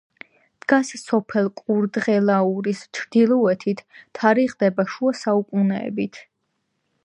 [0.63, 3.85] დგას სოფელ კურდღელაურის ჩრდილოეთით,
[4.21, 6.23] თარიღდება შუა საუკუნეებით.